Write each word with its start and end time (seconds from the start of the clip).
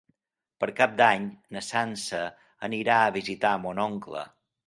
Per 0.61 0.67
Cap 0.79 0.95
d'Any 1.01 1.27
na 1.57 1.61
Sança 1.67 2.23
anirà 2.69 2.97
a 3.05 3.11
visitar 3.21 3.55
mon 3.67 3.83
oncle. 3.87 4.27